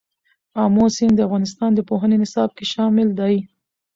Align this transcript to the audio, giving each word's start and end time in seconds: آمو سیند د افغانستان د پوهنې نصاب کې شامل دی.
آمو 0.63 0.85
سیند 0.95 1.15
د 1.17 1.19
افغانستان 1.27 1.71
د 1.75 1.79
پوهنې 1.89 2.17
نصاب 2.23 2.49
کې 2.57 2.65
شامل 2.73 3.07
دی. 3.19 3.35